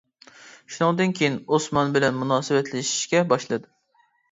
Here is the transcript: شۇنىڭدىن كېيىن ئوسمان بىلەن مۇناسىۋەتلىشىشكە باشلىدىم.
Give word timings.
شۇنىڭدىن 0.75 1.13
كېيىن 1.19 1.35
ئوسمان 1.57 1.93
بىلەن 1.99 2.19
مۇناسىۋەتلىشىشكە 2.23 3.25
باشلىدىم. 3.35 3.73